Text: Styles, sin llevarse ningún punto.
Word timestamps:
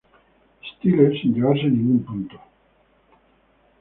Styles, 0.65 1.19
sin 1.21 1.35
llevarse 1.35 1.65
ningún 1.65 2.03
punto. 2.03 2.35